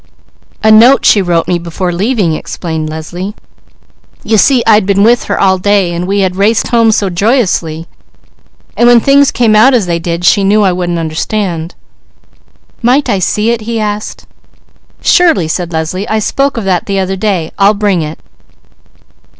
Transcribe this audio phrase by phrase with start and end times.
[0.63, 3.35] "A note she wrote me before leaving," explained Leslie.
[4.23, 7.85] "You see I'd been with her all day and we had raced home so joyously;
[8.75, 11.75] and when things came out as they did, she knew I wouldn't understand."
[12.81, 14.25] "Might I see it?" he asked.
[15.03, 16.09] "Surely," said Leslie.
[16.09, 17.51] "I spoke of that the other day.
[17.59, 18.17] I'll bring it."